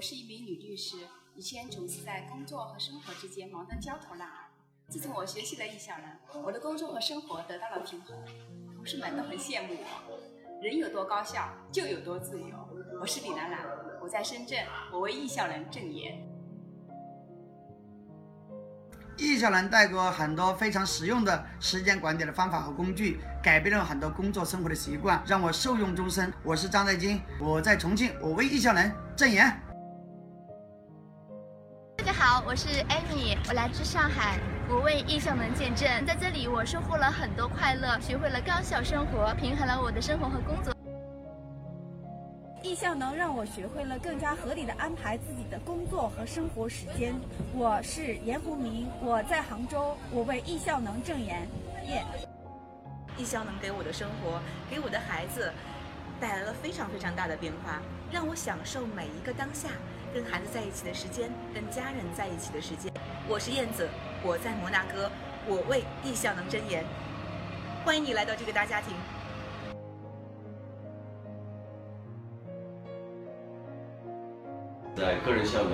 [0.00, 0.96] 我是一名女律师，
[1.34, 4.32] 以前总是在工作和生活之间忙得焦头烂额。
[4.88, 8.16] 自从我学习了艺效能，我的工作和生活得到了平衡，
[8.74, 10.62] 同事们都很羡慕我。
[10.62, 12.46] 人有多高效，就有多自由。
[12.98, 13.60] 我是李兰兰，
[14.00, 16.26] 我在深圳，我为艺效能证言。
[19.18, 26.32] 易效能带给我很多非常实用的时间管理的方法和工具，改变了很多工作生活的习惯，让我受用终身。
[26.42, 29.60] 我是张在金，我在重庆，我为易效能证言。
[32.20, 35.88] 大家好，我是 Amy，我来自上海，我为易效能见证。
[36.04, 40.74] 在这里，我收获了很多快乐，学会了高效生活，平衡了我的生活和工作。
[42.62, 47.14] 易效能让我学会了更加合理的安排自己的工作和生活时间。
[47.54, 51.48] 我是严红明，我在杭州，我为易效能证言。
[51.86, 52.04] 耶！
[53.16, 55.50] 易效能给我的生活，给我的孩子
[56.20, 57.80] 带来了非常非常大的变化，
[58.12, 59.70] 让我享受每一个当下，
[60.12, 62.92] 跟孩子在一起的时间，跟家人在一起的时间。
[63.28, 63.88] 我是燕子，
[64.24, 65.08] 我在摩纳哥，
[65.46, 66.84] 我为易效能证言。
[67.84, 68.92] 欢迎你来到这个大家庭。
[74.96, 75.72] 在个人效能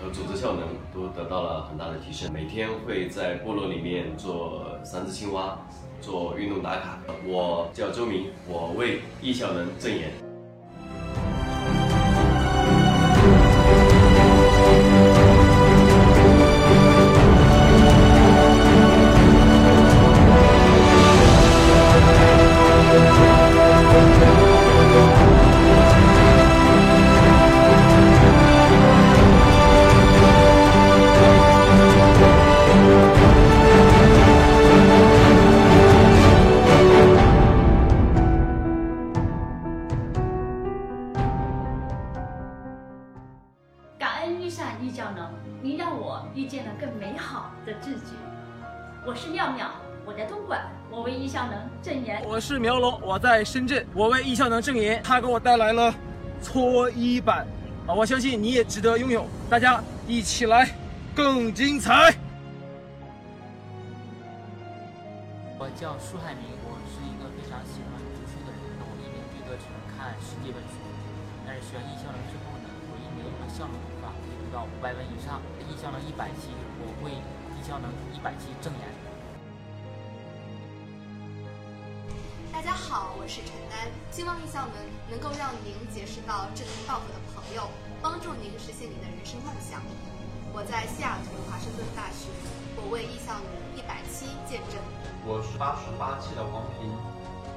[0.00, 2.32] 和组织效能都得到了很大的提升。
[2.32, 5.56] 每天会在部落里面做三只青蛙，
[6.00, 6.98] 做运动打卡。
[7.24, 10.25] 我叫周明，我为易效能证言。
[45.62, 48.12] 您让我遇见了更美好的自己。
[49.04, 49.68] 我是妙妙，
[50.04, 52.22] 我在东莞，我为易效能证言。
[52.24, 55.02] 我是苗龙，我在深圳，我为易效能证言。
[55.02, 55.92] 他给我带来了
[56.40, 57.44] 搓衣板，
[57.88, 59.26] 啊，我相信你也值得拥有。
[59.50, 60.70] 大家一起来，
[61.16, 62.14] 更精彩。
[65.58, 68.62] 我叫舒海明，我是一个非常喜欢读书的人。
[68.78, 70.78] 我一年最多只能看十几本书，
[71.44, 73.74] 但是学完易效能之后呢，我一年用的效能
[74.56, 75.42] 到五百本以上。
[75.68, 76.48] 易效能一百期，
[76.80, 78.88] 我为易效能一百期证言。
[82.50, 84.80] 大家好，我是陈丹，希望易效能
[85.12, 87.68] 能够让您结识到志同道合的朋友，
[88.00, 89.84] 帮助您实现您的人生梦想。
[90.56, 92.32] 我在西雅图华盛顿大学，
[92.80, 94.80] 我为易效能一百期见证。
[95.28, 96.88] 我是八十八期的王平，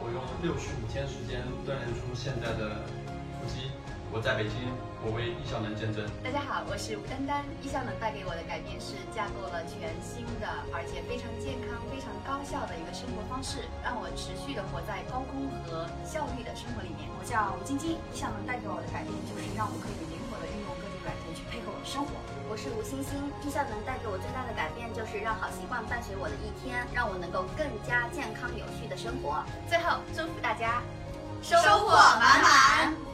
[0.03, 2.83] 我用六十五天时间锻炼出现在的
[3.39, 3.71] 腹肌。
[4.09, 4.73] 我在北京，
[5.05, 6.01] 我为易效能见证。
[6.25, 7.45] 大家好，我是吴丹丹。
[7.61, 17.05] 易效能带给我的改变是架构了全新的，而且非常健康、非常高效的一个生活方式，让我持续的活在高空和效率的生活里面。
[17.05, 22.17] 我叫吴晶晶，易效能带给我的改变就是让我可以灵活的运用各种软件去配合我的生活。
[22.49, 23.13] 我是吴欣欣，
[23.45, 29.45] 易效能带给我最大的改变就是让好习惯伴随我的一天，让我能够更加健康有序的生活。
[29.69, 30.81] 最后祝福大家
[31.45, 33.08] 收获满满。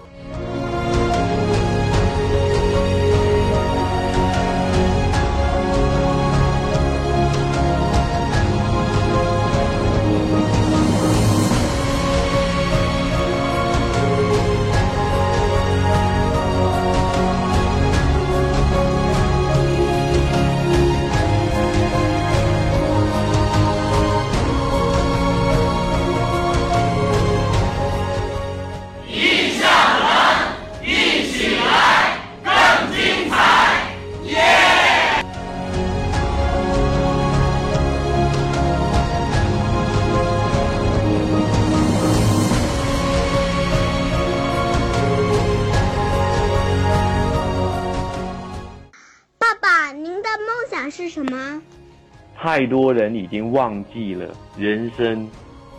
[52.56, 55.28] 太多人已经忘记了，人生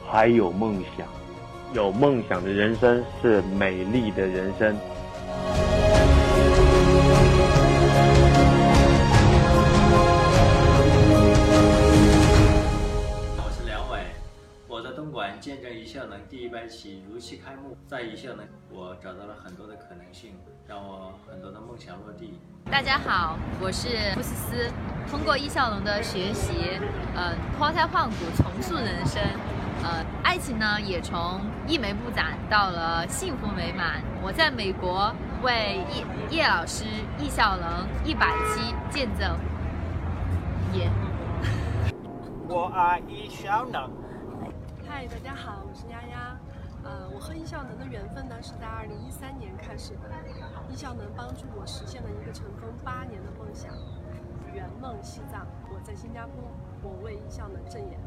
[0.07, 1.07] 还有梦想，
[1.73, 4.77] 有梦想的人生是美丽的人生。
[15.67, 20.35] 东莞见证一效能第一班棋如期开幕，在一效能，我找到了很多的可能性，
[20.65, 22.39] 让我很多的梦想落地。
[22.71, 24.71] 大家好，我是傅思思。
[25.11, 26.79] 通过易效能的学习，
[27.17, 29.21] 呃，脱胎换骨，重塑人生，
[29.83, 34.01] 呃，爱情呢也从一枚不展到了幸福美满。
[34.23, 36.85] 我在美国，为叶叶老师
[37.19, 39.37] 易效能一百期见证
[40.73, 40.93] 言。
[42.49, 44.06] 我爱易效能。
[44.97, 46.39] 嗨，大家好，我是丫丫。
[46.83, 50.11] 呃，我和易效能的缘分呢是在二零一三年开始的。
[50.71, 53.75] 易效能帮助我实现了一个尘封八年的梦想，
[54.55, 55.47] 圆梦西藏。
[55.69, 56.33] 我在新加坡，
[56.83, 58.01] 我为易效能证言。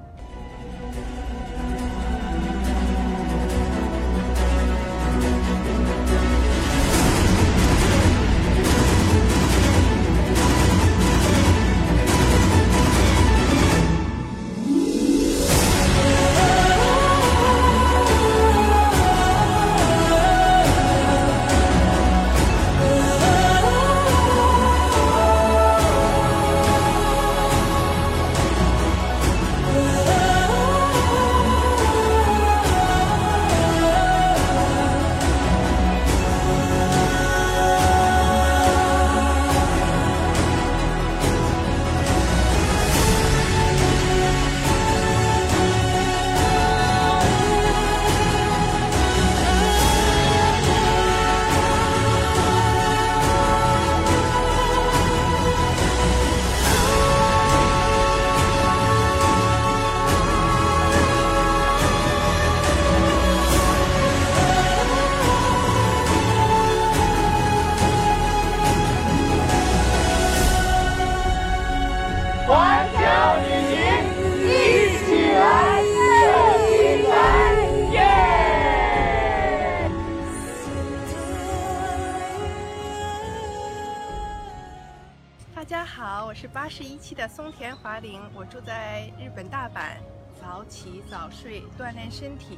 [85.70, 90.02] 大家好，我是八十一期的松田华玲，我住在日本大阪，
[90.42, 92.58] 早起早睡，锻炼身体，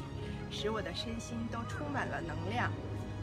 [0.49, 2.71] 使我的身心都充满了能量。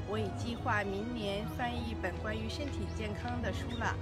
[0.06, 3.96] 我已计划明年翻译一本关于身体健康的书了。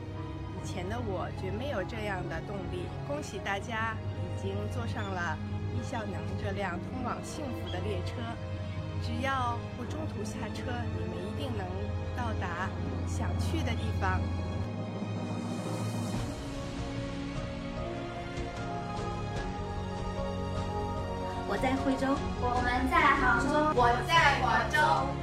[0.58, 2.82] 以前的我绝没有这样的动力。
[3.06, 5.38] 恭喜大家已经坐上了
[5.70, 8.18] 易效能这辆通往幸福的列车，
[9.06, 10.66] 只要不中途下车，
[10.98, 11.64] 你们一定能
[12.16, 12.68] 到达
[13.06, 14.20] 想去的地方。
[21.56, 22.06] 我在惠州，
[22.38, 24.76] 我们在杭州，我在广州，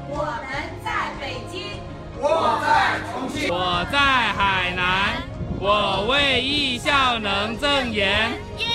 [0.09, 0.49] 我们
[0.83, 1.79] 在北京，
[2.19, 5.21] 我在重庆，我在海南，
[5.59, 8.31] 我为艺校能证言。
[8.57, 8.65] 耶！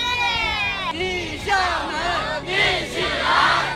[0.93, 1.53] 艺校
[1.91, 2.47] 能，一
[2.93, 3.68] 起来。